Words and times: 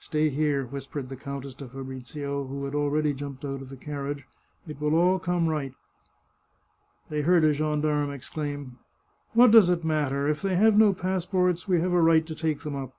Stay 0.00 0.30
here," 0.30 0.66
whispered 0.66 1.08
the 1.08 1.14
countess 1.14 1.54
to 1.54 1.68
Fabrizio, 1.68 2.42
who 2.44 2.64
had 2.64 2.74
already 2.74 3.12
jumped 3.14 3.44
out 3.44 3.62
of 3.62 3.68
the 3.68 3.76
carriage." 3.76 4.26
It 4.66 4.80
will 4.80 4.96
all 4.96 5.20
come 5.20 5.46
right." 5.48 5.72
They 7.08 7.20
heard 7.20 7.44
a 7.44 7.52
gendarme 7.52 8.10
exclaim:" 8.10 8.80
What 9.32 9.52
does 9.52 9.70
it 9.70 9.84
matter? 9.84 10.26
If 10.26 10.42
they 10.42 10.56
have 10.56 10.76
no 10.76 10.92
passports 10.92 11.68
we 11.68 11.80
have 11.80 11.92
a 11.92 12.02
right 12.02 12.26
to 12.26 12.34
take 12.34 12.62
them 12.62 12.74
up." 12.74 12.96